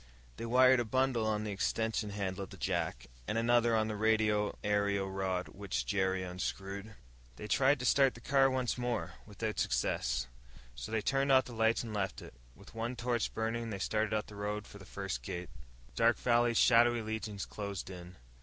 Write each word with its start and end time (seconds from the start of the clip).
They 0.37 0.47
wired 0.47 0.79
a 0.79 0.83
bundle 0.83 1.27
on 1.27 1.43
the 1.43 1.51
extension 1.51 2.09
handle 2.09 2.43
of 2.45 2.49
the 2.49 2.57
jack, 2.57 3.05
and 3.27 3.37
another 3.37 3.75
on 3.77 3.87
the 3.87 3.95
radio 3.95 4.57
aerial 4.63 5.07
rod 5.11 5.49
which 5.49 5.85
Jerry 5.85 6.23
unscrewed. 6.23 6.95
They 7.35 7.47
tried 7.47 7.77
to 7.77 7.85
start 7.85 8.15
the 8.15 8.19
car 8.19 8.49
once 8.49 8.79
more, 8.79 9.13
without 9.27 9.59
success. 9.59 10.25
So 10.73 10.91
they 10.91 11.03
turned 11.03 11.31
off 11.31 11.45
the 11.45 11.53
lights 11.53 11.83
and 11.83 11.93
left 11.93 12.19
it. 12.19 12.33
With 12.55 12.73
one 12.73 12.95
torch 12.95 13.31
burning, 13.35 13.69
they 13.69 13.77
started 13.77 14.11
up 14.11 14.25
the 14.25 14.35
road 14.35 14.65
for 14.65 14.79
the 14.79 14.85
first 14.87 15.21
gate. 15.21 15.51
Dark 15.95 16.17
Valley's 16.17 16.57
shadowy 16.57 17.03
legions 17.03 17.45
closed 17.45 17.87
in. 17.91 18.15